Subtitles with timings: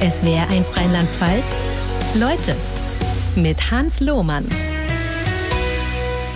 [0.00, 1.58] SWR1 Rheinland-Pfalz.
[2.14, 2.54] Leute
[3.34, 4.44] mit Hans Lohmann.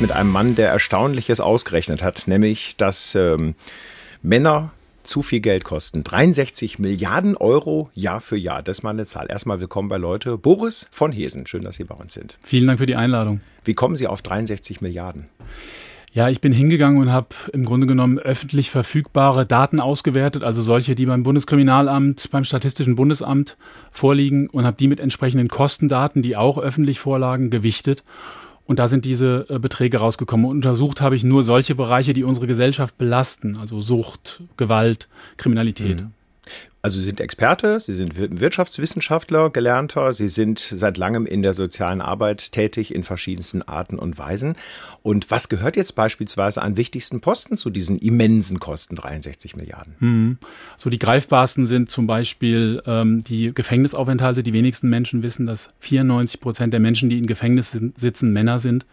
[0.00, 3.54] Mit einem Mann, der Erstaunliches ausgerechnet hat, nämlich, dass ähm,
[4.22, 4.70] Männer
[5.02, 6.04] zu viel Geld kosten.
[6.04, 8.62] 63 Milliarden Euro Jahr für Jahr.
[8.62, 9.26] Das ist mal eine Zahl.
[9.28, 10.38] Erstmal willkommen bei Leute.
[10.38, 11.46] Boris von Hesen.
[11.46, 12.38] Schön, dass Sie bei uns sind.
[12.42, 13.42] Vielen Dank für die Einladung.
[13.64, 15.28] Wie kommen Sie auf 63 Milliarden?
[16.12, 20.96] Ja, ich bin hingegangen und habe im Grunde genommen öffentlich verfügbare Daten ausgewertet, also solche,
[20.96, 23.56] die beim Bundeskriminalamt, beim Statistischen Bundesamt
[23.92, 28.02] vorliegen und habe die mit entsprechenden Kostendaten, die auch öffentlich vorlagen, gewichtet.
[28.64, 30.46] Und da sind diese äh, Beträge rausgekommen.
[30.46, 36.02] Und untersucht habe ich nur solche Bereiche, die unsere Gesellschaft belasten, also Sucht, Gewalt, Kriminalität.
[36.02, 36.12] Mhm.
[36.82, 42.00] Also Sie sind Experte, Sie sind Wirtschaftswissenschaftler, Gelernter, Sie sind seit langem in der sozialen
[42.00, 44.54] Arbeit tätig in verschiedensten Arten und Weisen.
[45.02, 49.94] Und was gehört jetzt beispielsweise an wichtigsten Posten zu diesen immensen Kosten, 63 Milliarden?
[49.98, 50.38] Hm.
[50.78, 54.42] So die greifbarsten sind zum Beispiel ähm, die Gefängnisaufenthalte.
[54.42, 58.86] Die wenigsten Menschen wissen, dass 94 Prozent der Menschen, die in Gefängnis sitzen, Männer sind.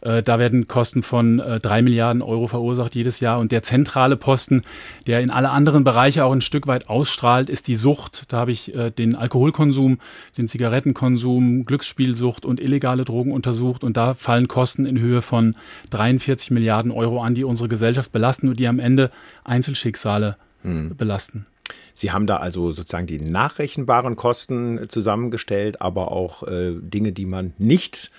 [0.00, 3.38] Äh, da werden Kosten von äh, drei Milliarden Euro verursacht jedes Jahr.
[3.38, 4.62] Und der zentrale Posten,
[5.06, 8.24] der in alle anderen Bereiche auch ein Stück weit ausstrahlt, ist die Sucht.
[8.28, 9.98] Da habe ich äh, den Alkoholkonsum,
[10.36, 13.84] den Zigarettenkonsum, Glücksspielsucht und illegale Drogen untersucht.
[13.84, 15.56] Und da fallen Kosten in Höhe von
[15.90, 19.10] 43 Milliarden Euro an, die unsere Gesellschaft belasten und die am Ende
[19.44, 20.96] Einzelschicksale hm.
[20.96, 21.46] belasten.
[21.94, 27.54] Sie haben da also sozusagen die nachrechenbaren Kosten zusammengestellt, aber auch äh, Dinge, die man
[27.58, 28.10] nicht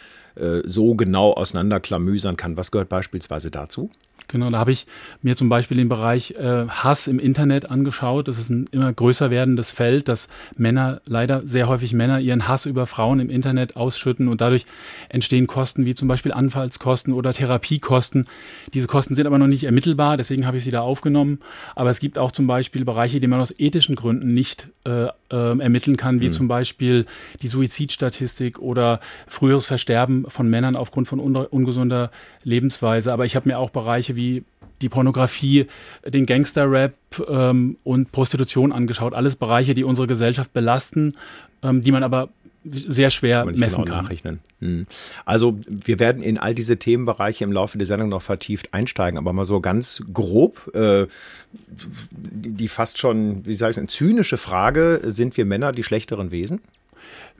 [0.66, 2.57] so genau auseinanderklamüsern kann.
[2.57, 3.89] Was gehört beispielsweise dazu?
[4.30, 4.86] Genau, da habe ich
[5.22, 8.28] mir zum Beispiel den Bereich äh, Hass im Internet angeschaut.
[8.28, 12.66] Das ist ein immer größer werdendes Feld, dass Männer, leider sehr häufig Männer, ihren Hass
[12.66, 14.66] über Frauen im Internet ausschütten und dadurch
[15.08, 18.25] entstehen Kosten wie zum Beispiel Anfallskosten oder Therapiekosten.
[18.73, 21.39] Diese Kosten sind aber noch nicht ermittelbar, deswegen habe ich sie da aufgenommen.
[21.75, 25.59] Aber es gibt auch zum Beispiel Bereiche, die man aus ethischen Gründen nicht äh, äh,
[25.59, 26.31] ermitteln kann, wie mhm.
[26.33, 27.05] zum Beispiel
[27.42, 32.11] die Suizidstatistik oder früheres Versterben von Männern aufgrund von un ungesunder
[32.44, 33.14] Lebensweise.
[33.14, 34.44] Aber ich habe mir auch Bereiche wie
[34.82, 35.67] die Pornografie,
[36.05, 36.94] den Gangster-Rap
[37.28, 39.14] ähm, und Prostitution angeschaut.
[39.14, 41.14] Alles Bereiche, die unsere Gesellschaft belasten,
[41.64, 42.30] ähm, die man aber
[42.70, 44.04] sehr schwer messen genau kann.
[44.04, 44.39] Nachrechnen.
[44.60, 44.88] Hm.
[45.26, 49.33] Also wir werden in all diese Themenbereiche im Laufe der Sendung noch vertieft einsteigen, aber
[49.33, 51.08] mal so ganz grob äh,
[52.11, 56.60] die fast schon, wie sage ich, eine zynische Frage: Sind wir Männer die schlechteren Wesen?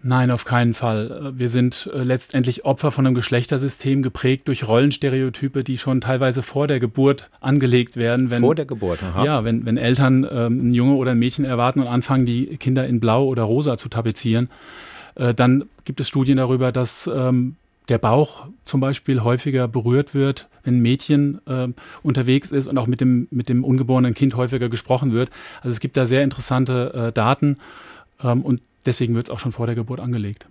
[0.03, 1.34] Nein, auf keinen Fall.
[1.35, 6.68] Wir sind äh, letztendlich Opfer von einem Geschlechtersystem geprägt durch Rollenstereotype, die schon teilweise vor
[6.68, 8.29] der Geburt angelegt werden.
[8.29, 9.23] Wenn, vor der Geburt, aha.
[9.23, 12.85] Ja, wenn, wenn Eltern ähm, ein Junge oder ein Mädchen erwarten und anfangen, die Kinder
[12.85, 14.50] in Blau oder Rosa zu tapezieren,
[15.16, 17.56] äh, dann gibt es Studien darüber, dass ähm,
[17.90, 21.69] der Bauch zum Beispiel häufiger berührt wird, wenn ein Mädchen äh,
[22.03, 25.29] unterwegs ist und auch mit dem, mit dem ungeborenen Kind häufiger gesprochen wird.
[25.62, 27.57] Also es gibt da sehr interessante äh, Daten
[28.23, 30.48] ähm, und deswegen wird es auch schon vor der Geburt angelegt.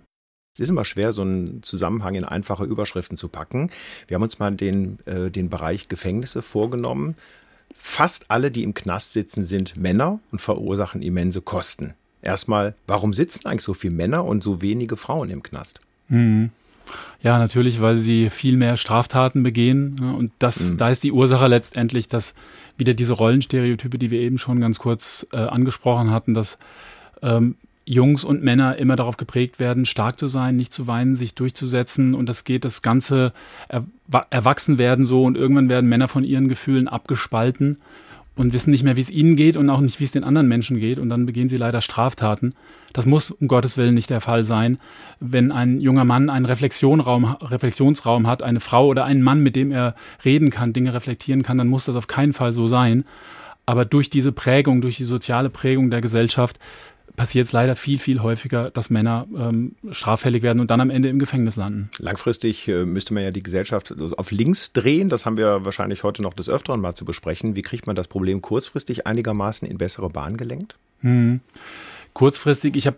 [0.53, 3.69] Es ist immer schwer, so einen Zusammenhang in einfache Überschriften zu packen.
[4.07, 7.15] Wir haben uns mal den, äh, den Bereich Gefängnisse vorgenommen.
[7.75, 11.93] Fast alle, die im Knast sitzen, sind Männer und verursachen immense Kosten.
[12.23, 15.79] Erstmal, warum sitzen eigentlich so viele Männer und so wenige Frauen im Knast?
[16.07, 16.49] Mhm.
[17.21, 19.99] Ja, natürlich, weil sie viel mehr Straftaten begehen.
[19.99, 20.77] Und das, mhm.
[20.77, 22.33] da ist die Ursache letztendlich, dass
[22.77, 26.57] wieder diese Rollenstereotype, die wir eben schon ganz kurz äh, angesprochen hatten, dass
[27.21, 31.35] ähm, Jungs und Männer immer darauf geprägt werden, stark zu sein, nicht zu weinen, sich
[31.35, 32.13] durchzusetzen.
[32.13, 33.31] Und das geht das ganze
[34.29, 37.77] Erwachsenwerden so und irgendwann werden Männer von ihren Gefühlen abgespalten
[38.35, 40.49] und wissen nicht mehr, wie es ihnen geht und auch nicht, wie es den anderen
[40.49, 40.99] Menschen geht.
[40.99, 42.53] Und dann begehen sie leider Straftaten.
[42.91, 44.79] Das muss um Gottes Willen nicht der Fall sein.
[45.21, 49.71] Wenn ein junger Mann einen Reflexionsraum, Reflexionsraum hat, eine Frau oder einen Mann, mit dem
[49.71, 49.95] er
[50.25, 53.05] reden kann, Dinge reflektieren kann, dann muss das auf keinen Fall so sein.
[53.65, 56.59] Aber durch diese Prägung, durch die soziale Prägung der Gesellschaft
[57.15, 61.09] passiert es leider viel, viel häufiger, dass Männer ähm, straffällig werden und dann am Ende
[61.09, 61.89] im Gefängnis landen.
[61.97, 65.09] Langfristig äh, müsste man ja die Gesellschaft auf links drehen.
[65.09, 67.55] Das haben wir wahrscheinlich heute noch des Öfteren mal zu besprechen.
[67.55, 70.75] Wie kriegt man das Problem kurzfristig einigermaßen in bessere Bahn gelenkt?
[71.01, 71.41] Hm
[72.17, 72.97] kurzfristig, ich habe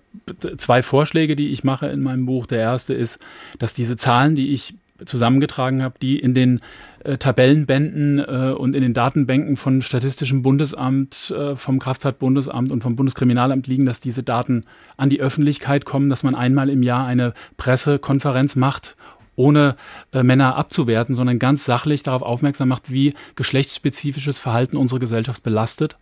[0.56, 2.45] zwei Vorschläge, die ich mache in meinem Buch.
[2.45, 3.19] Der erste ist,
[3.57, 4.75] dass diese Zahlen, die ich
[5.06, 6.60] zusammengetragen habe, die in den
[7.04, 12.96] äh, Tabellenbänden äh, und in den Datenbänken von Statistischem Bundesamt, äh, vom Kraftfahrtbundesamt und vom
[12.96, 14.66] Bundeskriminalamt liegen, dass diese Daten
[14.98, 18.96] an die Öffentlichkeit kommen, dass man einmal im Jahr eine Pressekonferenz macht
[19.40, 19.78] ohne
[20.12, 25.96] äh, Männer abzuwerten, sondern ganz sachlich darauf aufmerksam macht, wie geschlechtsspezifisches Verhalten unsere Gesellschaft belastet,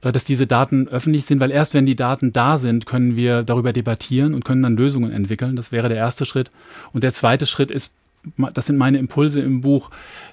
[0.00, 3.42] äh, dass diese Daten öffentlich sind, weil erst wenn die Daten da sind, können wir
[3.42, 5.56] darüber debattieren und können dann Lösungen entwickeln.
[5.56, 6.50] Das wäre der erste Schritt.
[6.92, 7.90] Und der zweite Schritt ist
[8.54, 9.90] das sind meine Impulse im Buch,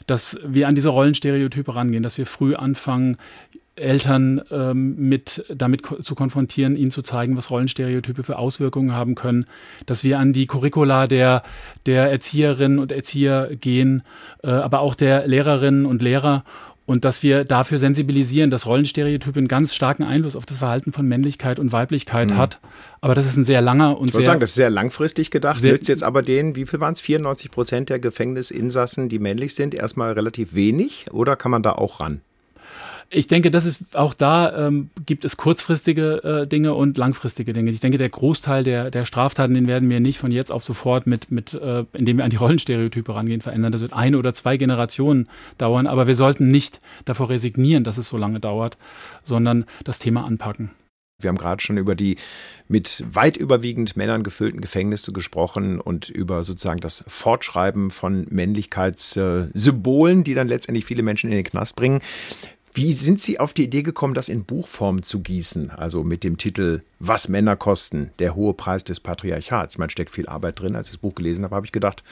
[0.07, 3.17] dass wir an diese Rollenstereotype rangehen, dass wir früh anfangen,
[3.75, 9.15] Eltern ähm, mit, damit ko zu konfrontieren, ihnen zu zeigen, was Rollenstereotype für Auswirkungen haben
[9.15, 9.45] können,
[9.85, 11.43] dass wir an die Curricula der,
[11.85, 14.03] der Erzieherinnen und Erzieher gehen,
[14.43, 16.45] äh, aber auch der Lehrerinnen und Lehrer
[16.85, 21.07] und dass wir dafür sensibilisieren, dass Rollenstereotype einen ganz starken Einfluss auf das Verhalten von
[21.07, 22.37] Männlichkeit und Weiblichkeit mhm.
[22.37, 22.59] hat.
[23.01, 25.63] Aber das ist ein sehr langer und ich würde sagen, das ist sehr langfristig gedacht.
[25.63, 27.01] Nützt jetzt aber denen, wie viel waren es?
[27.01, 31.99] 94 Prozent der Gefängnisinsassen, die männlich sind, erstmal relativ wenig oder kann man da auch
[31.99, 32.21] ran?
[33.15, 37.71] Ich denke, das ist auch da ähm, gibt es kurzfristige äh, Dinge und langfristige Dinge.
[37.71, 41.07] Ich denke, der Großteil der, der Straftaten, den werden wir nicht von jetzt auf sofort
[41.07, 43.71] mit, mit äh, indem wir an die Rollenstereotype rangehen, verändern.
[43.71, 48.09] Das wird eine oder zwei Generationen dauern, aber wir sollten nicht davor resignieren, dass es
[48.09, 48.77] so lange dauert,
[49.23, 50.71] sondern das Thema anpacken.
[51.21, 52.17] Wir haben gerade schon über die
[52.67, 60.33] mit weit überwiegend Männern gefüllten Gefängnisse gesprochen und über sozusagen das Fortschreiben von Männlichkeitssymbolen, die
[60.33, 62.01] dann letztendlich viele Menschen in den Knast bringen.
[62.75, 65.71] Wie sind Sie auf die Idee gekommen, das in Buchform zu gießen?
[65.71, 69.77] Also mit dem Titel Was Männer kosten, der hohe Preis des Patriarchats.
[69.77, 70.75] Man steckt viel Arbeit drin.
[70.75, 72.03] Als ich das Buch gelesen habe, habe ich gedacht,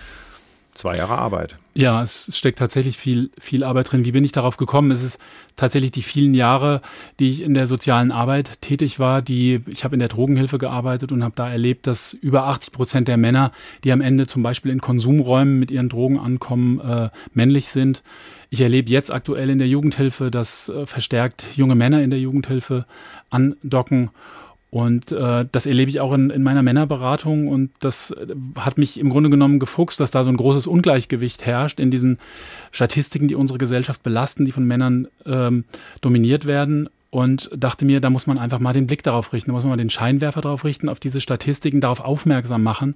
[0.74, 1.58] Zwei Jahre Arbeit.
[1.76, 4.06] Ja, es steckt tatsächlich viel, viel Arbeit drin.
[4.06, 4.90] Wie bin ich darauf gekommen?
[4.92, 5.20] Es ist
[5.56, 6.82] tatsächlich die vielen Jahre,
[7.20, 9.22] die ich in der sozialen Arbeit tätig war.
[9.22, 13.08] Die, ich habe in der Drogenhilfe gearbeitet und habe da erlebt, dass über 80 Prozent
[13.08, 13.52] der Männer,
[13.84, 18.02] die am Ende zum Beispiel in Konsumräumen mit ihren Drogen ankommen, äh, männlich sind.
[18.50, 22.86] Ich erlebe jetzt aktuell in der Jugendhilfe, dass äh, verstärkt junge Männer in der Jugendhilfe
[23.32, 24.12] andocken.
[24.74, 28.12] Und äh, das erlebe ich auch in, in meiner Männerberatung und das
[28.58, 32.18] hat mich im Grunde genommen gefuchst, dass da so ein großes Ungleichgewicht herrscht in diesen
[32.72, 35.66] Statistiken, die unsere Gesellschaft belasten, die von Männern ähm,
[36.02, 36.90] dominiert werden.
[37.12, 39.70] Und dachte mir, da muss man einfach mal den Blick darauf richten, da muss man
[39.70, 42.96] mal den Scheinwerfer darauf richten, auf diese Statistiken, darauf aufmerksam machen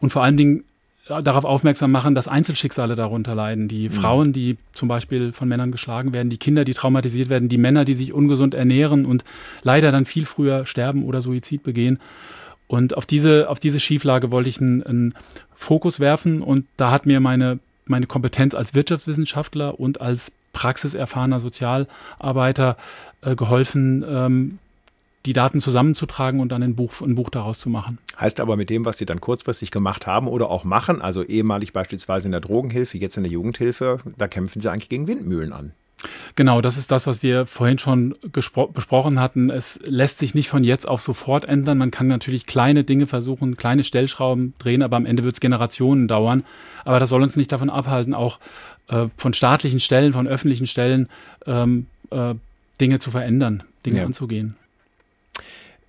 [0.00, 0.64] und vor allen Dingen
[1.08, 3.68] darauf aufmerksam machen, dass Einzelschicksale darunter leiden.
[3.68, 3.92] Die mhm.
[3.92, 7.84] Frauen, die zum Beispiel von Männern geschlagen werden, die Kinder, die traumatisiert werden, die Männer,
[7.84, 9.24] die sich ungesund ernähren und
[9.62, 11.98] leider dann viel früher sterben oder Suizid begehen.
[12.66, 15.14] Und auf diese, auf diese Schieflage wollte ich einen, einen
[15.54, 22.76] Fokus werfen und da hat mir meine, meine Kompetenz als Wirtschaftswissenschaftler und als praxiserfahrener Sozialarbeiter
[23.22, 24.58] äh, geholfen, ähm,
[25.26, 27.98] die Daten zusammenzutragen und dann ein Buch, ein Buch daraus zu machen.
[28.18, 31.72] Heißt aber mit dem, was Sie dann kurzfristig gemacht haben oder auch machen, also ehemalig
[31.72, 35.72] beispielsweise in der Drogenhilfe, jetzt in der Jugendhilfe, da kämpfen Sie eigentlich gegen Windmühlen an.
[36.34, 39.50] Genau, das ist das, was wir vorhin schon besprochen hatten.
[39.50, 41.78] Es lässt sich nicht von jetzt auf sofort ändern.
[41.78, 46.06] Man kann natürlich kleine Dinge versuchen, kleine Stellschrauben drehen, aber am Ende wird es Generationen
[46.06, 46.44] dauern.
[46.84, 48.38] Aber das soll uns nicht davon abhalten, auch
[48.88, 51.08] äh, von staatlichen Stellen, von öffentlichen Stellen
[51.46, 52.34] ähm, äh,
[52.80, 54.04] Dinge zu verändern, Dinge ja.
[54.04, 54.56] anzugehen.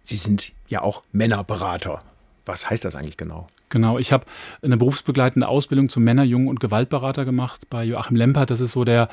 [0.07, 1.99] Sie sind ja auch Männerberater.
[2.45, 3.47] Was heißt das eigentlich genau?
[3.67, 4.25] Genau, ich habe
[4.61, 8.49] eine berufsbegleitende Ausbildung zum Männer-, Jungen- und Gewaltberater gemacht bei Joachim Lempert.
[8.49, 9.09] Das ist so der,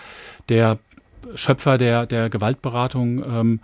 [0.48, 0.78] der
[1.34, 3.24] Schöpfer der, der Gewaltberatung.
[3.24, 3.60] Ähm,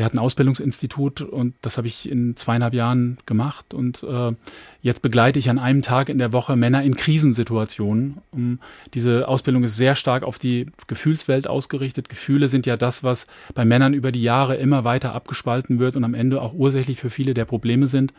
[0.00, 3.74] der hat ein Ausbildungsinstitut und das habe ich in zweieinhalb Jahren gemacht.
[3.74, 4.32] Und äh,
[4.80, 8.16] jetzt begleite ich an einem Tag in der Woche Männer in Krisensituationen.
[8.30, 8.60] Um,
[8.94, 12.08] diese Ausbildung ist sehr stark auf die Gefühlswelt ausgerichtet.
[12.08, 16.04] Gefühle sind ja das, was bei Männern über die Jahre immer weiter abgespalten wird und
[16.04, 18.14] am Ende auch ursächlich für viele der Probleme sind.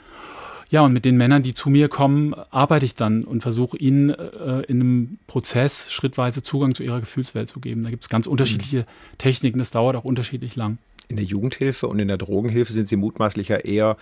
[0.70, 4.12] Ja, und mit den Männern, die zu mir kommen, arbeite ich dann und versuche ihnen
[4.12, 7.82] äh, in einem Prozess schrittweise Zugang zu ihrer Gefühlswelt zu geben.
[7.82, 9.18] Da gibt es ganz unterschiedliche mhm.
[9.18, 10.78] Techniken, das dauert auch unterschiedlich lang
[11.12, 13.98] in der Jugendhilfe und in der Drogenhilfe sind sie mutmaßlicher eher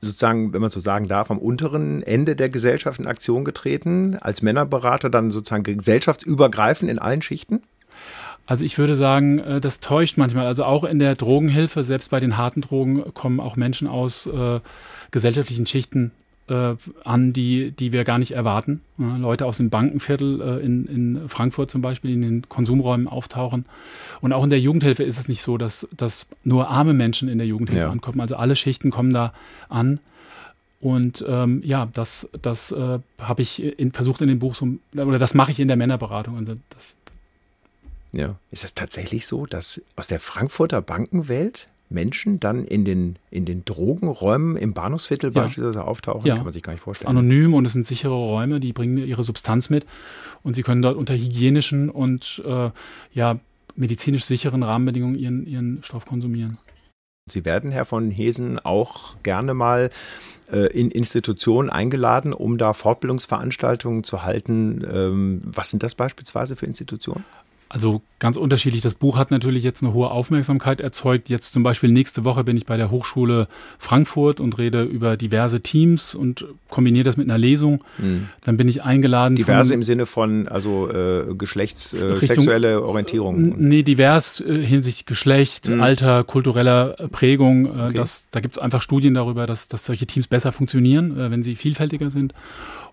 [0.00, 4.42] sozusagen, wenn man so sagen darf, am unteren Ende der Gesellschaft in Aktion getreten, als
[4.42, 7.62] Männerberater dann sozusagen gesellschaftsübergreifend in allen Schichten?
[8.46, 10.46] Also ich würde sagen, äh, das täuscht manchmal.
[10.46, 14.60] Also auch in der Drogenhilfe, selbst bei den harten Drogen, kommen auch Menschen aus äh,
[15.10, 16.12] gesellschaftlichen Schichten
[16.48, 18.80] an, die, die wir gar nicht erwarten.
[18.98, 23.64] Leute aus dem Bankenviertel äh, in, in Frankfurt zum Beispiel, die in den Konsumräumen auftauchen.
[24.20, 27.38] Und auch in der Jugendhilfe ist es nicht so, dass, dass nur arme Menschen in
[27.38, 27.90] der Jugendhilfe ja.
[27.90, 28.20] ankommen.
[28.20, 29.32] Also alle Schichten kommen da
[29.68, 29.98] an.
[30.80, 35.18] Und ähm, ja, das, das äh, habe ich in, versucht in dem Buch so, oder
[35.18, 36.36] das mache ich in der Männerberatung.
[36.36, 36.94] Also das,
[38.12, 38.36] ja.
[38.50, 43.64] Ist das tatsächlich so, dass aus der Frankfurter Bankenwelt Menschen dann in den, in den
[43.64, 45.42] Drogenräumen im Bahnhofsviertel ja.
[45.42, 46.34] beispielsweise auftauchen, ja.
[46.34, 47.10] kann man sich gar nicht vorstellen.
[47.10, 49.86] Anonym und es sind sichere Räume, die bringen ihre Substanz mit
[50.42, 52.70] und sie können dort unter hygienischen und äh,
[53.12, 53.38] ja,
[53.76, 56.58] medizinisch sicheren Rahmenbedingungen ihren, ihren Stoff konsumieren.
[57.28, 59.90] Sie werden, Herr von Hesen, auch gerne mal
[60.50, 64.86] äh, in Institutionen eingeladen, um da Fortbildungsveranstaltungen zu halten.
[64.88, 67.24] Ähm, was sind das beispielsweise für Institutionen?
[67.68, 68.82] Also ganz unterschiedlich.
[68.82, 71.28] Das Buch hat natürlich jetzt eine hohe Aufmerksamkeit erzeugt.
[71.28, 75.60] Jetzt zum Beispiel nächste Woche bin ich bei der Hochschule Frankfurt und rede über diverse
[75.60, 77.82] Teams und kombiniere das mit einer Lesung.
[77.98, 78.28] Mhm.
[78.44, 79.34] Dann bin ich eingeladen.
[79.34, 83.54] Diverse von, im Sinne von also äh, geschlechtssexuelle äh, Orientierung.
[83.56, 85.82] Nee, divers äh, hinsichtlich Geschlecht, mhm.
[85.82, 87.66] Alter, kultureller Prägung.
[87.66, 87.92] Äh, okay.
[87.94, 91.42] das, da gibt es einfach Studien darüber, dass, dass solche Teams besser funktionieren, äh, wenn
[91.42, 92.32] sie vielfältiger sind.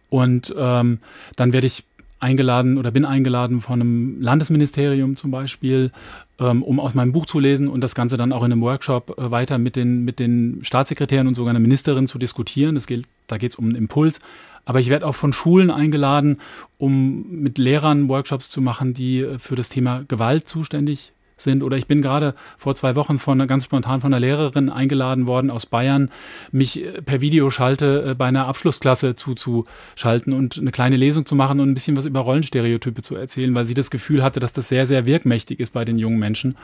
[0.09, 0.99] Und ähm,
[1.35, 1.85] dann werde ich
[2.23, 5.91] eingeladen oder bin eingeladen von einem Landesministerium zum Beispiel,
[6.39, 9.17] ähm, um aus meinem Buch zu lesen und das Ganze dann auch in einem Workshop
[9.19, 12.75] äh, weiter mit den, mit den Staatssekretären und sogar einer Ministerin zu diskutieren.
[12.75, 14.19] Das geht, da geht es um einen Impuls.
[14.65, 16.37] Aber ich werde auch von Schulen eingeladen,
[16.77, 21.13] um mit Lehrern Workshops zu machen, die äh, für das Thema Gewalt zuständig
[21.43, 21.63] sind.
[21.63, 25.49] Oder ich bin gerade vor zwei Wochen von ganz spontan von einer Lehrerin eingeladen worden
[25.49, 26.09] aus Bayern,
[26.51, 31.59] mich äh, per Videoschalte äh, bei einer Abschlussklasse zuzuschalten und eine kleine Lesung zu machen
[31.59, 34.69] und ein bisschen was über Rollenstereotype zu erzählen, weil sie das Gefühl hatte, dass das
[34.69, 36.55] sehr, sehr wirkmächtig ist bei den jungen Menschen.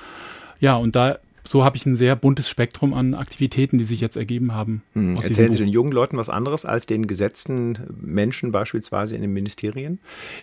[0.60, 1.20] Ja, und da
[1.50, 4.84] so habe ich ein sehr buntes Spektrum an Aktivitäten, die sich jetzt ergeben haben.
[4.94, 5.16] Hm.
[5.16, 10.00] Erzählen Sie den jungen Leuten was anderes als den gesetzten Menschen beispielsweise in den Ministerien?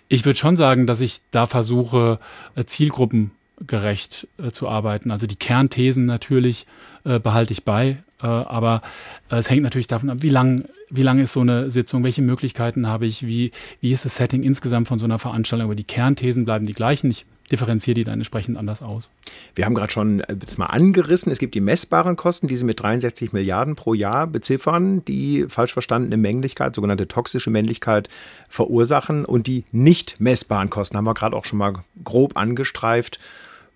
[0.09, 2.19] Ich würde schon sagen, dass ich da versuche,
[2.55, 3.31] äh, Zielgruppen
[3.65, 5.11] gerecht äh, zu arbeiten.
[5.11, 6.67] Also die Kernthesen natürlich
[7.03, 8.81] äh, behalte ich bei, äh, aber
[9.29, 12.21] äh, es hängt natürlich davon ab, wie lang, wie lang ist so eine Sitzung, welche
[12.21, 15.65] Möglichkeiten habe ich, wie, wie ist das Setting insgesamt von so einer Veranstaltung.
[15.65, 17.09] Aber die Kernthesen bleiben die gleichen.
[17.09, 19.09] Ich differenziere die dann entsprechend anders aus.
[19.55, 22.65] Wir haben gerade schon jetzt äh, mal angerissen, es gibt die messbaren Kosten, die Sie
[22.65, 28.09] mit 63 Milliarden pro Jahr beziffern, die falsch verstandene Männlichkeit, sogenannte toxische Männlichkeit
[28.49, 31.73] verursachen und die nicht messbaren Kosten haben wir gerade auch schon mal
[32.03, 33.19] grob angestreift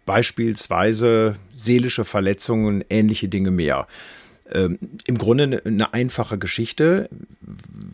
[0.05, 3.87] beispielsweise seelische Verletzungen, ähnliche Dinge mehr.
[4.51, 7.09] Ähm, Im Grunde eine einfache Geschichte.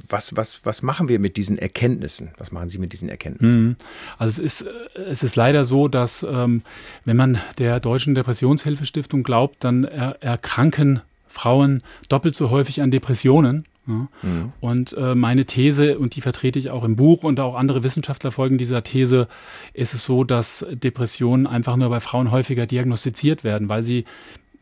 [0.10, 2.32] Was, was, was machen wir mit diesen Erkenntnissen?
[2.38, 3.64] Was machen Sie mit diesen Erkenntnissen?
[3.64, 3.76] Mhm.
[4.18, 6.64] Also es ist, es ist leider so, dass ähm,
[7.06, 13.66] wenn man der Deutschen Depressionshilfestiftung glaubt, dann er, erkranken Frauen doppelt so häufig an Depressionen
[13.88, 14.08] ja.
[14.22, 14.52] Mhm.
[14.60, 18.32] Und äh, meine These, und die vertrete ich auch im Buch und auch andere Wissenschaftler
[18.32, 19.28] folgen dieser These,
[19.74, 24.06] ist es so, dass Depressionen einfach nur bei Frauen häufiger diagnostiziert werden, weil sie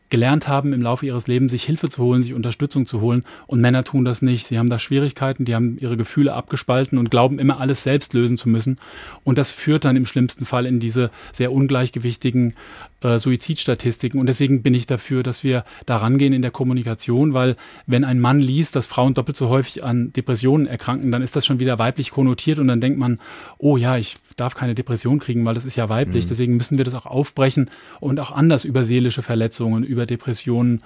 [0.08, 3.24] gelernt haben, im Laufe ihres Lebens sich Hilfe zu holen, sich Unterstützung zu holen.
[3.46, 4.46] Und Männer tun das nicht.
[4.46, 8.36] Sie haben da Schwierigkeiten, die haben ihre Gefühle abgespalten und glauben immer alles selbst lösen
[8.36, 8.78] zu müssen.
[9.24, 12.54] Und das führt dann im schlimmsten Fall in diese sehr ungleichgewichtigen
[13.00, 14.20] äh, Suizidstatistiken.
[14.20, 18.20] Und deswegen bin ich dafür, dass wir da rangehen in der Kommunikation, weil wenn ein
[18.20, 21.78] Mann liest, dass Frauen doppelt so häufig an Depressionen erkranken, dann ist das schon wieder
[21.78, 23.18] weiblich konnotiert und dann denkt man,
[23.58, 26.24] oh ja, ich darf keine Depression kriegen, weil das ist ja weiblich.
[26.24, 26.28] Mhm.
[26.28, 27.70] Deswegen müssen wir das auch aufbrechen
[28.00, 30.82] und auch anders über seelische Verletzungen, über Depressionen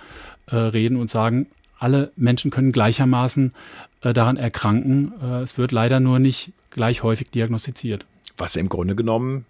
[0.47, 1.47] äh, reden und sagen,
[1.79, 3.53] alle Menschen können gleichermaßen
[4.03, 5.13] äh, daran erkranken.
[5.23, 8.07] Äh, es wird leider nur nicht gleich häufig diagnostiziert.
[8.37, 9.45] Was im Grunde genommen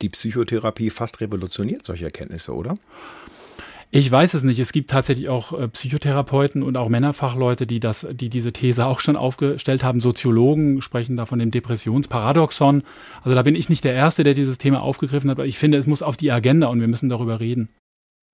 [0.00, 2.76] die Psychotherapie fast revolutioniert, solche Erkenntnisse, oder?
[3.94, 4.58] Ich weiß es nicht.
[4.58, 9.00] Es gibt tatsächlich auch äh, Psychotherapeuten und auch Männerfachleute, die das, die diese These auch
[9.00, 10.00] schon aufgestellt haben.
[10.00, 12.84] Soziologen sprechen da von dem Depressionsparadoxon.
[13.22, 15.76] Also da bin ich nicht der Erste, der dieses Thema aufgegriffen hat, aber ich finde,
[15.76, 17.68] es muss auf die Agenda und wir müssen darüber reden.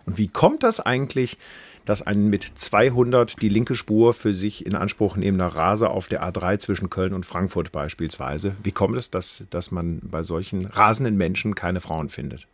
[0.08, 1.36] Und wie kommt das eigentlich,
[1.84, 6.22] dass ein mit 200 die linke Spur für sich in Anspruch nehmender Raser auf der
[6.22, 11.18] A3 zwischen Köln und Frankfurt beispielsweise, wie kommt es, dass, dass man bei solchen rasenden
[11.18, 12.46] Menschen keine Frauen findet?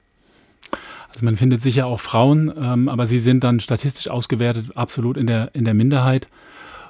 [1.12, 5.28] Also man findet sicher auch Frauen, ähm, aber sie sind dann statistisch ausgewertet absolut in
[5.28, 6.26] der, in der Minderheit.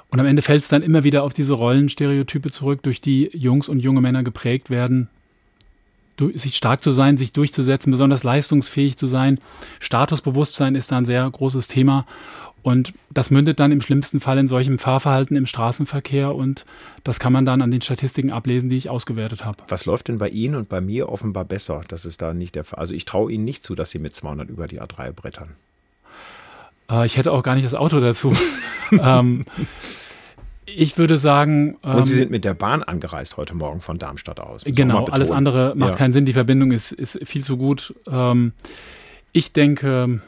[0.09, 3.69] Und am Ende fällt es dann immer wieder auf diese Rollenstereotype zurück, durch die Jungs
[3.69, 5.09] und junge Männer geprägt werden,
[6.35, 9.39] sich stark zu sein, sich durchzusetzen, besonders leistungsfähig zu sein.
[9.79, 12.05] Statusbewusstsein ist da ein sehr großes Thema.
[12.65, 16.65] Und das mündet dann im schlimmsten Fall in solchem Fahrverhalten im Straßenverkehr und
[17.03, 19.59] das kann man dann an den Statistiken ablesen, die ich ausgewertet habe.
[19.67, 21.81] Was läuft denn bei Ihnen und bei mir offenbar besser?
[21.89, 22.79] Das ist da nicht der Fall.
[22.79, 25.49] Also ich traue Ihnen nicht zu, dass Sie mit 200 über die A3 brettern.
[26.89, 28.35] Äh, ich hätte auch gar nicht das Auto dazu.
[28.91, 29.45] ähm,
[30.65, 31.77] ich würde sagen.
[31.83, 34.63] Ähm, und Sie ähm, sind mit der Bahn angereist heute Morgen von Darmstadt aus.
[34.65, 35.97] Genau, alles andere macht ja.
[35.97, 36.25] keinen Sinn.
[36.25, 37.93] Die Verbindung ist, ist viel zu gut.
[38.07, 38.53] Ähm,
[39.31, 40.21] ich denke,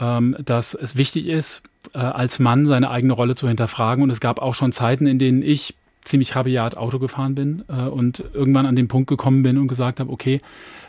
[0.00, 1.62] ähm, dass es wichtig ist,
[1.94, 4.02] äh, als Mann seine eigene Rolle zu hinterfragen.
[4.02, 7.82] Und es gab auch schon Zeiten, in denen ich ziemlich rabiat Auto gefahren bin äh,
[7.82, 10.40] und irgendwann an den Punkt gekommen bin und gesagt habe, okay,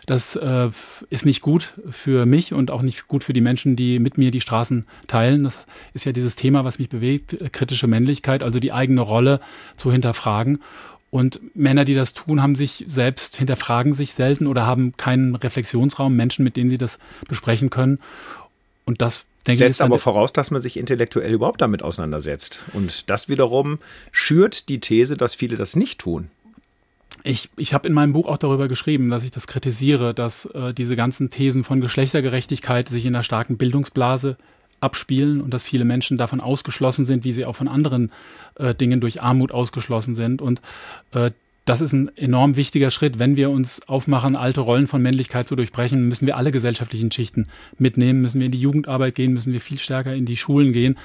[0.05, 0.69] das äh,
[1.09, 4.31] ist nicht gut für mich und auch nicht gut für die Menschen, die mit mir
[4.31, 5.43] die Straßen teilen.
[5.43, 9.39] Das ist ja dieses Thema, was mich bewegt, äh, kritische Männlichkeit, also die eigene Rolle
[9.77, 10.61] zu hinterfragen.
[11.09, 16.15] Und Männer, die das tun, haben sich selbst, hinterfragen sich selten oder haben keinen Reflexionsraum,
[16.15, 17.99] Menschen, mit denen sie das besprechen können.
[18.85, 22.65] Und das denke Setzt aber voraus, dass man sich intellektuell überhaupt damit auseinandersetzt.
[22.73, 23.79] Und das wiederum
[24.11, 26.29] schürt die These, dass viele das nicht tun.
[27.23, 30.73] Ich, ich habe in meinem Buch auch darüber geschrieben, dass ich das kritisiere, dass äh,
[30.73, 34.37] diese ganzen Thesen von Geschlechtergerechtigkeit sich in einer starken Bildungsblase
[34.81, 38.11] abspielen und dass viele Menschen davon ausgeschlossen sind, wie sie auch von anderen
[38.55, 40.41] äh, Dingen durch Armut ausgeschlossen sind.
[40.41, 40.61] Und
[41.13, 41.31] äh,
[41.65, 43.19] das ist ein enorm wichtiger Schritt.
[43.19, 47.47] Wenn wir uns aufmachen, alte Rollen von Männlichkeit zu durchbrechen, müssen wir alle gesellschaftlichen Schichten
[47.77, 50.97] mitnehmen, müssen wir in die Jugendarbeit gehen, müssen wir viel stärker in die Schulen gehen,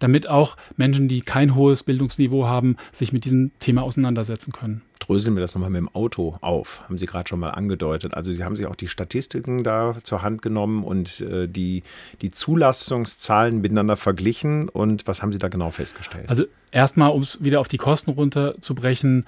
[0.00, 4.82] damit auch Menschen, die kein hohes Bildungsniveau haben, sich mit diesem Thema auseinandersetzen können.
[5.02, 8.14] Dröseln wir das nochmal mit dem Auto auf, haben Sie gerade schon mal angedeutet.
[8.14, 11.82] Also Sie haben sich auch die Statistiken da zur Hand genommen und äh, die,
[12.20, 14.68] die Zulassungszahlen miteinander verglichen.
[14.68, 16.28] Und was haben Sie da genau festgestellt?
[16.28, 19.26] Also erstmal, um es wieder auf die Kosten runterzubrechen,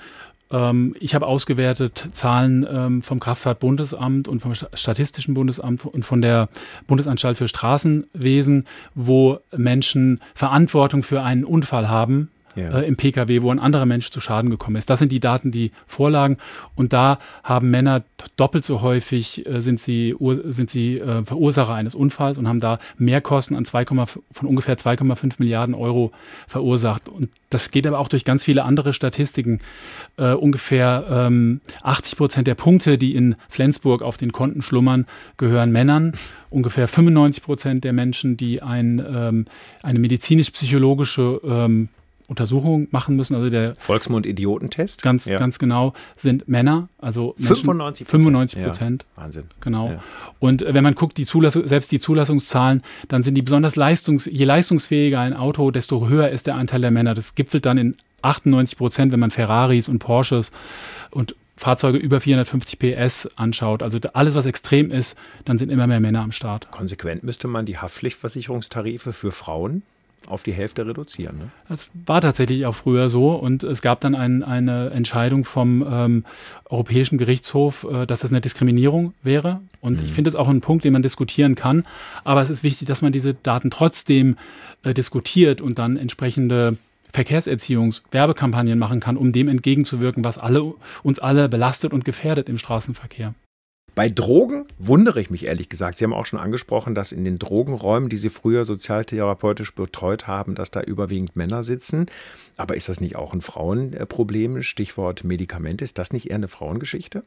[0.51, 6.49] ähm, ich habe ausgewertet Zahlen ähm, vom Kraftfahrtbundesamt und vom Statistischen Bundesamt und von der
[6.87, 8.65] Bundesanstalt für Straßenwesen,
[8.95, 12.79] wo Menschen Verantwortung für einen Unfall haben ja.
[12.79, 14.91] äh, im Pkw, wo ein anderer Mensch zu Schaden gekommen ist.
[14.91, 16.39] Das sind die Daten, die vorlagen.
[16.75, 18.05] Und da haben Männer
[18.37, 22.79] doppelt so häufig äh, sind sie, sind sie äh, Verursacher eines Unfalls und haben da
[22.99, 26.13] Mehrkosten an 2, von ungefähr 2,5 Milliarden Euro
[26.47, 27.09] verursacht.
[27.09, 29.61] Und das geht aber auch durch ganz viele andere Statistiken.
[30.17, 35.07] Äh, ungefähr ähm, 80 Prozent der Punkte, die in Flensburg auf den Konten schlummern,
[35.37, 36.13] gehören Männern.
[36.51, 39.47] Ungefähr 95 Prozent der Menschen, die ein, ähm,
[39.83, 41.89] eine medizinisch-psychologische ähm,
[42.35, 43.37] Untersuchung machen müssen.
[43.37, 45.03] Also der Volksmund-Idiotentest.
[45.03, 45.39] Ganz, ja.
[45.39, 49.07] ganz genau, sind Männer, also Menschen, 95 95 Prozent.
[49.17, 49.45] Ja, Wahnsinn.
[49.61, 49.91] Genau.
[49.91, 50.03] Ja.
[50.41, 54.45] Und wenn man guckt, die Zulassung, selbst die Zulassungszahlen, dann sind die besonders leistungs, je
[54.45, 57.15] leistungsfähiger ein Auto, desto höher ist der Anteil der Männer.
[57.15, 60.51] Das gipfelt dann in 98 Prozent, wenn man Ferraris und Porsches
[61.13, 66.01] und Fahrzeuge über 450 PS anschaut, also alles, was extrem ist, dann sind immer mehr
[66.01, 66.69] Männer am Start.
[66.73, 69.83] Konsequent müsste man die Haftpflichtversicherungstarife für Frauen
[70.27, 71.39] auf die Hälfte reduzieren.
[71.39, 71.51] Ne?
[71.69, 76.25] Das war tatsächlich auch früher so und es gab dann ein, eine Entscheidung vom ähm,
[76.69, 79.61] Europäischen Gerichtshof, äh, dass das eine Diskriminierung wäre.
[79.81, 80.07] Und mhm.
[80.07, 81.85] ich finde es auch ein Punkt, den man diskutieren kann.
[82.25, 84.37] Aber es ist wichtig, dass man diese Daten trotzdem
[84.83, 86.77] äh, diskutiert und dann entsprechende
[87.13, 92.59] Verkehrserziehungs-, Werbekampagnen machen kann, um dem entgegenzuwirken, was alle, uns alle belastet und gefährdet im
[92.59, 93.35] Straßenverkehr.
[93.95, 95.99] Bei Drogen wundere ich mich ehrlich gesagt.
[95.99, 100.55] Sie haben auch schon angesprochen, dass in den Drogenräumen, die Sie früher sozialtherapeutisch betreut haben,
[100.57, 102.07] dass da überwiegend Männer sitzen.
[102.57, 104.63] Aber ist das nicht auch ein Frauenproblem?
[104.63, 105.85] Stichwort Medikamente.
[105.85, 107.23] Ist das nicht eher eine Frauengeschichte?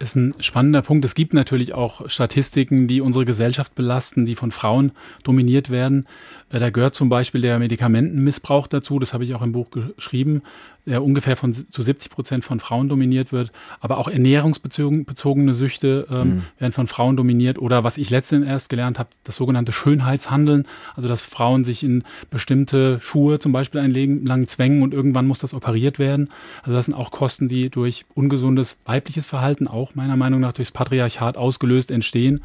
[0.00, 1.04] Ist ein spannender Punkt.
[1.04, 4.90] Es gibt natürlich auch Statistiken, die unsere Gesellschaft belasten, die von Frauen
[5.22, 6.08] dominiert werden.
[6.50, 8.98] Äh, da gehört zum Beispiel der Medikamentenmissbrauch dazu.
[8.98, 10.42] Das habe ich auch im Buch geschrieben
[10.84, 13.52] der ungefähr von, zu 70 Prozent von Frauen dominiert wird.
[13.80, 16.42] Aber auch ernährungsbezogene Süchte ähm, mhm.
[16.58, 17.58] werden von Frauen dominiert.
[17.58, 20.66] Oder was ich letztens erst gelernt habe, das sogenannte Schönheitshandeln.
[20.96, 25.26] Also dass Frauen sich in bestimmte Schuhe zum Beispiel ein Leben lang zwängen und irgendwann
[25.26, 26.28] muss das operiert werden.
[26.62, 30.72] Also das sind auch Kosten, die durch ungesundes weibliches Verhalten auch meiner Meinung nach durchs
[30.72, 32.42] Patriarchat ausgelöst entstehen.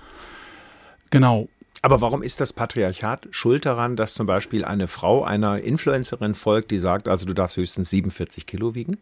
[1.09, 1.47] Genau.
[1.87, 6.69] Aber warum ist das Patriarchat schuld daran, dass zum Beispiel eine Frau einer Influencerin folgt,
[6.69, 8.97] die sagt, also du darfst höchstens 47 Kilo wiegen?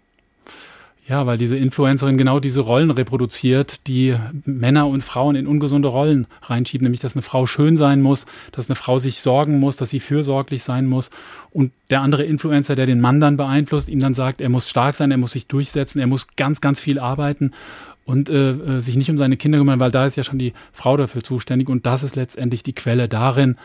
[1.08, 6.28] Ja, weil diese Influencerin genau diese Rollen reproduziert, die Männer und Frauen in ungesunde Rollen
[6.44, 9.90] reinschieben, nämlich dass eine Frau schön sein muss, dass eine Frau sich sorgen muss, dass
[9.90, 11.10] sie fürsorglich sein muss.
[11.50, 14.96] Und der andere Influencer, der den Mann dann beeinflusst, ihm dann sagt, er muss stark
[14.96, 17.52] sein, er muss sich durchsetzen, er muss ganz, ganz viel arbeiten
[18.06, 20.54] und äh, äh, sich nicht um seine Kinder kümmern, weil da ist ja schon die
[20.72, 23.58] Frau dafür zuständig und das ist letztendlich die Quelle darin,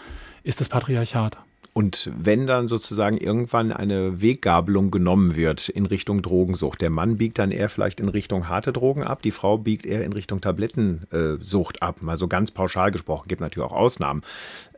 [0.42, 1.38] ist das Patriarchat.
[1.72, 7.38] Und wenn dann sozusagen irgendwann eine Weggabelung genommen wird in Richtung Drogensucht, der Mann biegt
[7.38, 11.80] dann eher vielleicht in Richtung harte Drogen ab, die Frau biegt eher in Richtung Tablettensucht
[11.80, 14.22] ab, mal so ganz pauschal gesprochen, gibt natürlich auch Ausnahmen.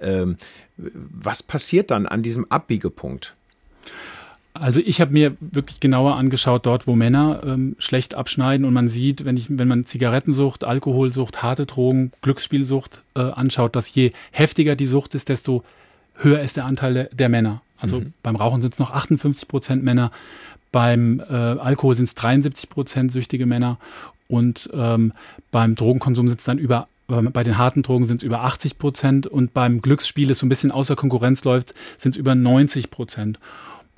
[0.00, 0.36] Ähm,
[0.76, 3.36] was passiert dann an diesem Abbiegepunkt?
[4.54, 8.88] Also ich habe mir wirklich genauer angeschaut, dort wo Männer ähm, schlecht abschneiden und man
[8.88, 14.76] sieht, wenn, ich, wenn man Zigarettensucht, Alkoholsucht, harte Drogen, Glücksspielsucht äh, anschaut, dass je heftiger
[14.76, 15.64] die Sucht ist, desto
[16.16, 17.62] höher ist der Anteil der, der Männer.
[17.78, 18.12] Also mhm.
[18.22, 20.12] beim Rauchen sind es noch 58 Prozent Männer,
[20.70, 23.78] beim äh, Alkohol sind es 73 Prozent süchtige Männer
[24.28, 25.12] und ähm,
[25.50, 29.26] beim Drogenkonsum sind es dann über bei den harten Drogen sind es über 80 Prozent
[29.26, 33.38] und beim Glücksspiel, das so ein bisschen außer Konkurrenz läuft, sind es über 90 Prozent.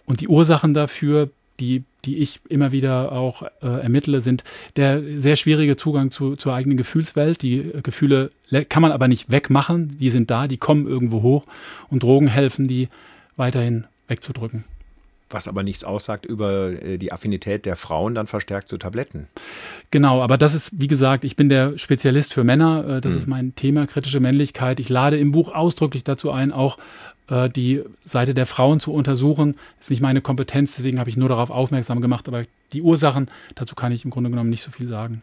[0.07, 4.45] Und die Ursachen dafür, die, die ich immer wieder auch äh, ermittle, sind
[4.77, 7.43] der sehr schwierige Zugang zu, zur eigenen Gefühlswelt.
[7.43, 8.31] Die Gefühle
[8.69, 11.47] kann man aber nicht wegmachen, die sind da, die kommen irgendwo hoch
[11.91, 12.89] und Drogen helfen, die
[13.37, 14.65] weiterhin wegzudrücken.
[15.31, 19.27] was aber nichts aussagt über äh, die Affinität der Frauen dann verstärkt zu Tabletten.
[19.91, 22.97] Genau, aber das ist, wie gesagt, ich bin der Spezialist für Männer.
[22.97, 23.19] Äh, das mhm.
[23.19, 24.79] ist mein Thema, kritische Männlichkeit.
[24.81, 26.79] Ich lade im Buch ausdrücklich dazu ein, auch
[27.29, 29.57] äh, die Seite der Frauen zu untersuchen.
[29.81, 32.29] Ist nicht meine Kompetenz, deswegen habe ich nur darauf aufmerksam gemacht.
[32.29, 35.23] Aber die Ursachen, dazu kann ich im Grunde genommen nicht so viel sagen.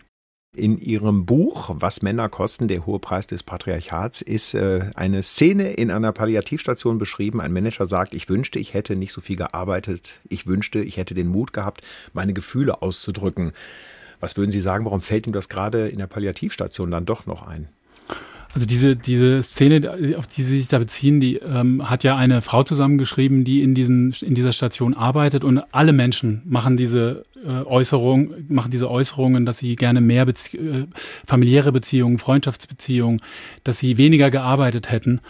[0.54, 5.72] In Ihrem Buch Was Männer kosten, der hohe Preis des Patriarchats, ist äh, eine Szene
[5.72, 7.40] in einer Palliativstation beschrieben.
[7.40, 10.20] Ein Manager sagt, ich wünschte, ich hätte nicht so viel gearbeitet.
[10.28, 13.54] Ich wünschte, ich hätte den Mut gehabt, meine Gefühle auszudrücken.
[14.20, 17.48] Was würden Sie sagen, warum fällt ihm das gerade in der Palliativstation dann doch noch
[17.48, 17.70] ein?
[18.54, 22.42] Also diese, diese Szene, auf die Sie sich da beziehen, die ähm, hat ja eine
[22.42, 27.64] Frau zusammengeschrieben, die in, diesen, in dieser Station arbeitet und alle Menschen machen diese äh,
[27.66, 30.88] Äußerung, machen diese Äußerungen, dass sie gerne mehr Bezie äh,
[31.26, 33.22] familiäre Beziehungen, Freundschaftsbeziehungen,
[33.64, 35.22] dass sie weniger gearbeitet hätten.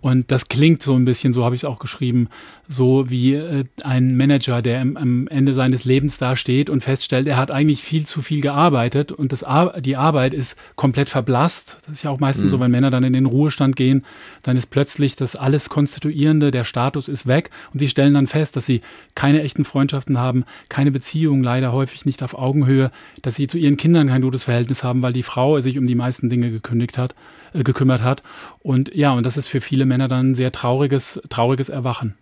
[0.00, 2.28] Und das klingt so ein bisschen, so habe ich es auch geschrieben,
[2.68, 7.26] so wie äh, ein Manager, der am, am Ende seines Lebens da steht und feststellt,
[7.26, 11.78] er hat eigentlich viel zu viel gearbeitet und das Ar die Arbeit ist komplett verblasst.
[11.86, 12.50] Das ist ja auch meistens mhm.
[12.50, 14.04] so, wenn Männer dann in den Ruhestand gehen,
[14.42, 18.56] dann ist plötzlich das alles Konstituierende, der Status ist weg und sie stellen dann fest,
[18.56, 18.80] dass sie
[19.14, 23.58] keine echten Freundschaften haben, keine Beziehungen leider leider häufig nicht auf Augenhöhe, dass sie zu
[23.58, 26.96] ihren Kindern kein gutes Verhältnis haben, weil die Frau sich um die meisten Dinge gekündigt
[26.96, 27.14] hat,
[27.52, 28.22] äh, gekümmert hat.
[28.60, 32.14] Und ja, und das ist für viele Männer dann ein sehr trauriges, trauriges Erwachen.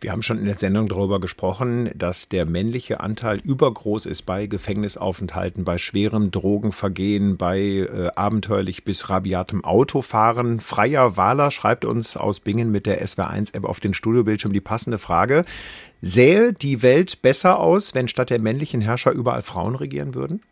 [0.00, 4.46] Wir haben schon in der Sendung darüber gesprochen, dass der männliche Anteil übergroß ist bei
[4.46, 10.60] Gefängnisaufenthalten, bei schwerem Drogenvergehen, bei äh, abenteuerlich bis rabiatem Autofahren.
[10.60, 15.44] Freier Wahler schreibt uns aus Bingen mit der SW1-App auf den Studiobildschirm die passende Frage.
[16.00, 20.42] Sähe die Welt besser aus, wenn statt der männlichen Herrscher überall Frauen regieren würden?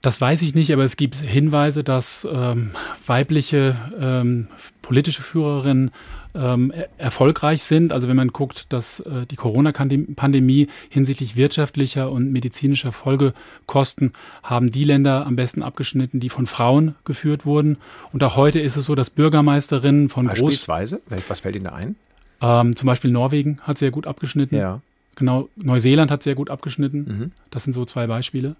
[0.00, 2.70] Das weiß ich nicht, aber es gibt Hinweise, dass ähm,
[3.06, 4.46] weibliche ähm,
[4.80, 5.90] politische Führerinnen
[6.34, 7.92] ähm, erfolgreich sind.
[7.92, 14.12] Also wenn man guckt, dass äh, die Corona-Pandemie hinsichtlich wirtschaftlicher und medizinischer Folgekosten
[14.44, 17.78] haben die Länder am besten abgeschnitten, die von Frauen geführt wurden.
[18.12, 21.72] Und auch heute ist es so, dass Bürgermeisterinnen von Beispielsweise, Groß was fällt Ihnen da
[21.72, 21.96] ein?
[22.40, 24.56] Ähm, zum Beispiel Norwegen hat sehr gut abgeschnitten.
[24.56, 24.80] Ja.
[25.16, 26.98] Genau, Neuseeland hat sehr gut abgeschnitten.
[26.98, 27.32] Mhm.
[27.50, 28.54] Das sind so zwei Beispiele.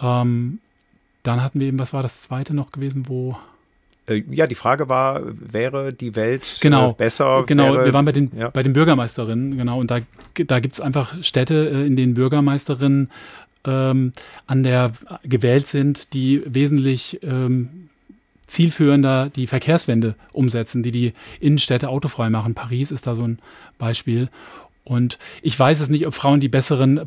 [0.00, 0.58] Ähm,
[1.22, 3.36] dann hatten wir eben, was war das zweite noch gewesen, wo
[4.06, 7.44] äh, ja, die Frage war, wäre die Welt äh, genau, besser?
[7.46, 8.50] Genau, wäre, wir waren bei den, ja.
[8.50, 10.00] bei den Bürgermeisterinnen, genau, und da,
[10.46, 13.10] da gibt es einfach Städte, äh, in denen Bürgermeisterinnen
[13.64, 14.12] ähm,
[14.46, 17.88] an der gewählt sind, die wesentlich ähm,
[18.46, 22.54] zielführender die Verkehrswende umsetzen, die die Innenstädte autofrei machen.
[22.54, 23.38] Paris ist da so ein
[23.78, 24.28] Beispiel.
[24.84, 27.06] Und ich weiß es nicht, ob Frauen die besseren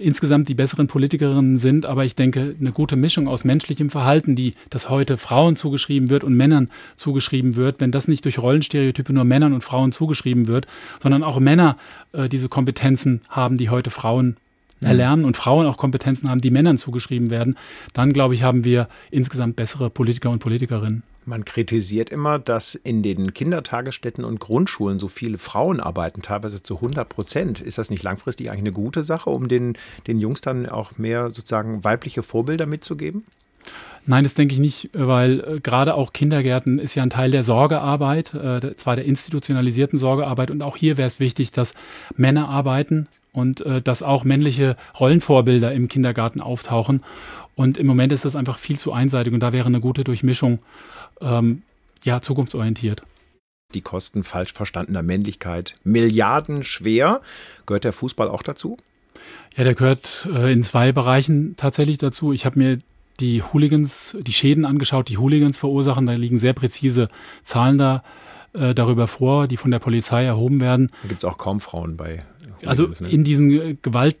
[0.00, 4.54] insgesamt die besseren Politikerinnen sind, aber ich denke, eine gute Mischung aus menschlichem Verhalten, die
[4.70, 9.24] das heute Frauen zugeschrieben wird und Männern zugeschrieben wird, wenn das nicht durch Rollenstereotype nur
[9.24, 10.66] Männern und Frauen zugeschrieben wird,
[11.02, 11.76] sondern auch Männer
[12.12, 14.36] äh, diese Kompetenzen haben, die heute Frauen
[14.80, 17.56] erlernen und Frauen auch Kompetenzen haben, die Männern zugeschrieben werden,
[17.92, 21.02] dann glaube ich, haben wir insgesamt bessere Politiker und Politikerinnen.
[21.24, 26.76] Man kritisiert immer, dass in den Kindertagesstätten und Grundschulen so viele Frauen arbeiten, teilweise zu
[26.76, 27.60] 100 Prozent.
[27.60, 31.28] Ist das nicht langfristig eigentlich eine gute Sache, um den, den Jungs dann auch mehr
[31.28, 33.24] sozusagen weibliche Vorbilder mitzugeben?
[34.10, 37.44] Nein, das denke ich nicht, weil äh, gerade auch Kindergärten ist ja ein Teil der
[37.44, 40.50] Sorgearbeit, äh, zwar der institutionalisierten Sorgearbeit.
[40.50, 41.74] Und auch hier wäre es wichtig, dass
[42.16, 47.04] Männer arbeiten und äh, dass auch männliche Rollenvorbilder im Kindergarten auftauchen.
[47.54, 50.60] Und im Moment ist das einfach viel zu einseitig und da wäre eine gute Durchmischung
[51.20, 51.60] ähm,
[52.02, 53.02] ja, zukunftsorientiert.
[53.74, 57.20] Die Kosten falsch verstandener Männlichkeit Milliarden schwer.
[57.66, 58.78] Gehört der Fußball auch dazu?
[59.54, 62.32] Ja, der gehört äh, in zwei Bereichen tatsächlich dazu.
[62.32, 62.78] Ich habe mir
[63.20, 66.06] die Hooligans, die Schäden angeschaut, die Hooligans verursachen.
[66.06, 67.08] Da liegen sehr präzise
[67.42, 68.02] Zahlen da
[68.52, 70.90] äh, darüber vor, die von der Polizei erhoben werden.
[71.02, 72.20] Da gibt es auch kaum Frauen bei.
[72.62, 74.16] Hooligans, also in diesen äh, Gewalt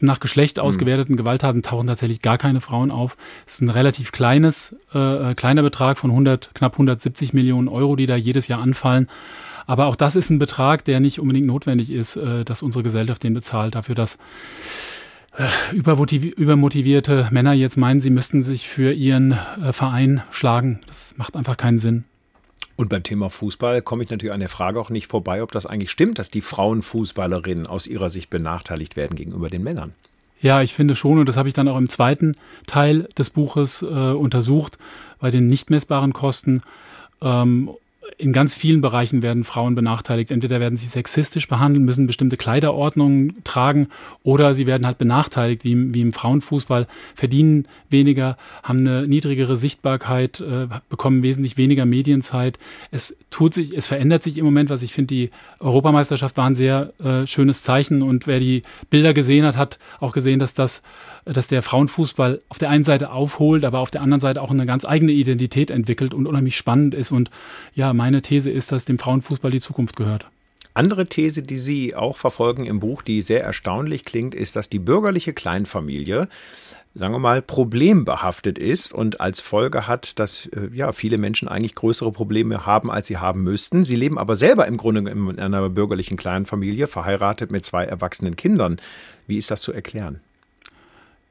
[0.00, 0.62] nach Geschlecht mhm.
[0.64, 3.16] ausgewerteten Gewalttaten tauchen tatsächlich gar keine Frauen auf.
[3.46, 8.06] Es ist ein relativ kleines, äh, kleiner Betrag von 100, knapp 170 Millionen Euro, die
[8.06, 9.08] da jedes Jahr anfallen.
[9.66, 13.22] Aber auch das ist ein Betrag, der nicht unbedingt notwendig ist, äh, dass unsere Gesellschaft
[13.22, 14.18] den bezahlt, dafür, dass äh,
[15.72, 20.80] übermotivierte Männer jetzt meinen, sie müssten sich für ihren äh, Verein schlagen.
[20.86, 22.04] Das macht einfach keinen Sinn.
[22.76, 25.66] Und beim Thema Fußball komme ich natürlich an der Frage auch nicht vorbei, ob das
[25.66, 29.94] eigentlich stimmt, dass die Frauenfußballerinnen aus ihrer Sicht benachteiligt werden gegenüber den Männern.
[30.40, 33.82] Ja, ich finde schon, und das habe ich dann auch im zweiten Teil des Buches
[33.82, 34.78] äh, untersucht,
[35.18, 36.62] bei den nicht messbaren Kosten.
[37.20, 37.70] Ähm,
[38.18, 40.32] in ganz vielen Bereichen werden Frauen benachteiligt.
[40.32, 43.88] Entweder werden sie sexistisch behandelt, müssen bestimmte Kleiderordnungen tragen
[44.24, 49.56] oder sie werden halt benachteiligt, wie im, wie im Frauenfußball, verdienen weniger, haben eine niedrigere
[49.56, 52.58] Sichtbarkeit, äh, bekommen wesentlich weniger Medienzeit.
[52.90, 56.56] Es tut sich, es verändert sich im Moment, was ich finde, die Europameisterschaft war ein
[56.56, 60.82] sehr äh, schönes Zeichen und wer die Bilder gesehen hat, hat auch gesehen, dass das
[61.32, 64.66] dass der Frauenfußball auf der einen Seite aufholt, aber auf der anderen Seite auch eine
[64.66, 67.12] ganz eigene Identität entwickelt und unheimlich spannend ist.
[67.12, 67.30] Und
[67.74, 70.30] ja, meine These ist, dass dem Frauenfußball die Zukunft gehört.
[70.72, 74.78] Andere These, die Sie auch verfolgen im Buch, die sehr erstaunlich klingt, ist, dass die
[74.78, 76.28] bürgerliche Kleinfamilie
[76.94, 81.74] sagen wir mal, problembehaftet ist und als Folge hat, dass äh, ja viele Menschen eigentlich
[81.74, 83.84] größere Probleme haben, als sie haben müssten.
[83.84, 88.80] Sie leben aber selber im Grunde in einer bürgerlichen Kleinfamilie, verheiratet mit zwei erwachsenen Kindern.
[89.26, 90.20] Wie ist das zu erklären?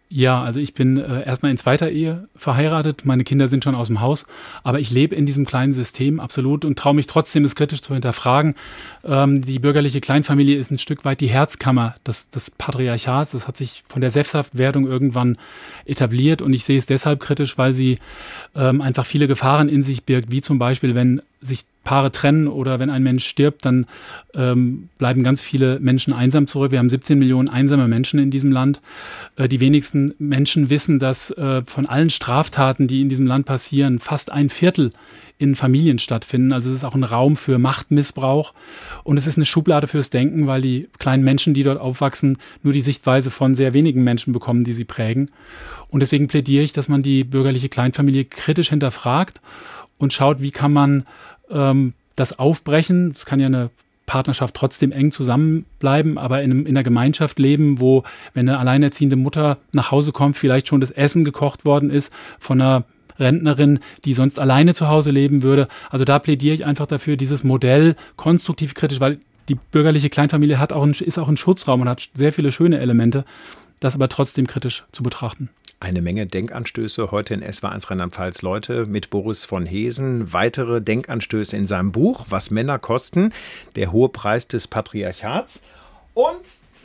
[0.10, 3.04] Ja, also ich bin äh, erstmal in zweiter Ehe verheiratet.
[3.04, 4.26] Meine Kinder sind schon aus dem Haus,
[4.63, 7.93] aber ich lebe in diesem kleinen System absolut und traue mich trotzdem, es kritisch zu
[7.93, 8.56] hinterfragen.
[9.04, 13.34] Ähm, die bürgerliche Kleinfamilie ist ein Stück weit die Herzkammer des, des Patriarchats.
[13.34, 15.38] Das hat sich von der Selbsthaftwerdung irgendwann
[15.86, 18.00] etabliert und ich sehe es deshalb kritisch, weil sie
[18.56, 22.80] ähm, einfach viele Gefahren in sich birgt, wie zum Beispiel, wenn sich Paare trennen oder
[22.80, 23.86] wenn ein Mensch stirbt, dann
[24.36, 26.73] ähm, bleiben ganz viele Menschen einsam zurück.
[26.73, 28.82] Wir haben 17 Millionen einsame Menschen in diesem Land.
[29.38, 34.00] Äh, die wenigsten Menschen wissen, dass äh, von allen Straftaten, die in diesem Land passieren,
[34.00, 34.91] fast ein Viertel
[35.38, 36.52] in Familien stattfinden.
[36.52, 38.54] Also es ist auch ein Raum für Machtmissbrauch
[39.06, 42.73] und es ist eine Schublade fürs Denken, weil die kleinen Menschen, die dort aufwachsen, nur
[42.73, 45.32] die Sichtweise von sehr wenigen Menschen bekommen, die sie prägen.
[45.88, 49.39] Und deswegen plädiere ich, dass man die bürgerliche Kleinfamilie kritisch hinterfragt
[49.97, 51.06] und schaut, wie kann man
[51.51, 53.12] ähm, das aufbrechen.
[53.15, 53.69] Es kann ja eine
[54.05, 59.57] Partnerschaft trotzdem eng zusammenbleiben, aber in, in einer Gemeinschaft leben, wo, wenn eine alleinerziehende Mutter
[59.73, 62.86] nach Hause kommt, vielleicht schon das Essen gekocht worden ist von einer
[63.19, 65.67] Rentnerin, die sonst alleine zu Hause leben würde.
[65.89, 70.71] Also da plädiere ich einfach dafür, dieses Modell konstruktiv kritisch, weil die bürgerliche Kleinfamilie hat
[70.71, 73.25] auch ein, ist auch ein Schutzraum und hat sehr viele schöne Elemente,
[73.79, 79.09] das aber trotzdem kritisch zu betrachten eine Menge Denkanstöße heute in SW1 Rheinland-Pfalz Leute mit
[79.09, 80.33] Boris von Hesen.
[80.33, 83.31] Weitere Denkanstöße in seinem Buch, Was Männer kosten,
[83.75, 85.61] der hohe Preis des Patriarchats.
[86.13, 86.41] Und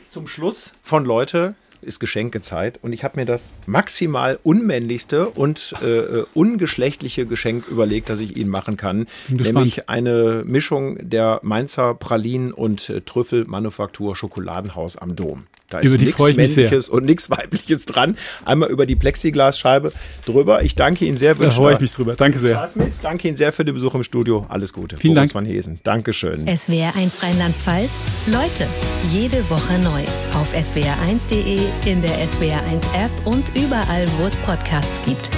[0.07, 6.23] zum Schluss von Leute ist Geschenkezeit und ich habe mir das maximal unmännlichste und äh,
[6.33, 9.07] ungeschlechtliche Geschenk überlegt, das ich Ihnen machen kann.
[9.27, 15.47] Nämlich eine Mischung der Mainzer Pralinen und äh, Trüffelmanufaktur Schokoladenhaus am Dom.
[15.69, 18.15] Da ist nichts Männliches und nichts Weibliches dran.
[18.45, 19.91] Einmal über die Plexiglasscheibe
[20.25, 20.61] drüber.
[20.63, 21.35] Ich danke Ihnen sehr.
[21.35, 22.15] Da freue ich mich drüber.
[22.15, 22.69] Danke sehr.
[23.01, 24.45] Danke Ihnen sehr für den Besuch im Studio.
[24.49, 24.97] Alles Gute.
[24.97, 25.45] Vielen Boris Dank.
[25.45, 25.79] van Hesen.
[25.83, 26.45] Dankeschön.
[26.47, 28.03] SWR 1 Rheinland-Pfalz.
[28.27, 28.67] Leute,
[29.11, 30.01] jede Woche neu.
[30.39, 35.29] Auf swr1.de, in der SWR 1 App und überall, wo es Podcasts gibt.